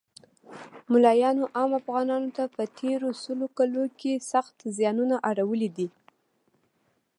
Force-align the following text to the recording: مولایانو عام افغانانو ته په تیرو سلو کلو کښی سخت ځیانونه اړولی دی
مولایانو 0.91 1.43
عام 1.55 1.71
افغانانو 1.81 2.29
ته 2.37 2.43
په 2.55 2.63
تیرو 2.77 3.09
سلو 3.23 3.47
کلو 3.57 3.81
کښی 3.99 4.13
سخت 4.31 4.55
ځیانونه 4.77 5.15
اړولی 5.29 5.69
دی 5.77 5.87